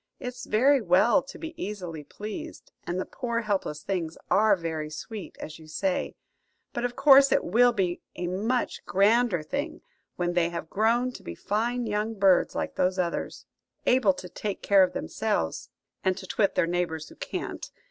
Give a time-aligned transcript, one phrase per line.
[0.19, 5.37] It's very well to be easily pleased, and the poor helpless things are very sweet,
[5.39, 6.15] as you say;
[6.73, 9.81] but of course it will be a much grander thing
[10.15, 13.45] when they have grown to be fine young birds like those others;
[13.85, 15.69] able to take care of themselves
[16.03, 17.69] and to twit their neighbours who can't.